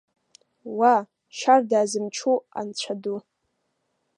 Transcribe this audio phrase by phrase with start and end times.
[0.77, 0.95] Уа,
[1.37, 3.17] шьарда зымчу Анцәа ду!